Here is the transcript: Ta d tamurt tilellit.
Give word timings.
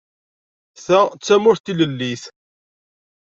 Ta 0.85 0.99
d 1.07 1.19
tamurt 1.25 1.63
tilellit. 1.65 2.23